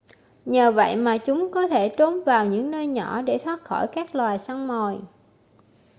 nhờ 0.45 0.71
vậy 0.71 0.95
mà 0.95 1.17
chúng 1.17 1.51
có 1.53 1.67
thể 1.67 1.89
trốn 1.97 2.23
vào 2.23 2.45
những 2.45 2.71
nơi 2.71 2.87
nhỏ 2.87 3.21
để 3.21 3.37
thoát 3.43 3.61
khỏi 3.63 3.87
các 3.95 4.15
loài 4.15 4.39
săn 4.39 4.67
mồi 4.67 4.99